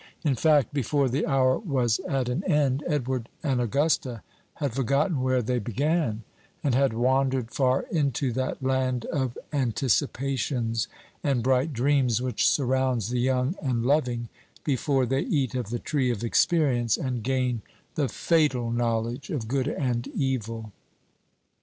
[0.23, 4.23] In fact, before the hour was at an end, Edward and Augusta
[4.55, 6.23] had forgotten where they began,
[6.63, 10.87] and had wandered far into that land of anticipations
[11.23, 14.27] and bright dreams which surrounds the young and loving
[14.63, 17.61] before they eat of the tree of experience, and gain
[17.93, 20.71] the fatal knowledge of good and evil.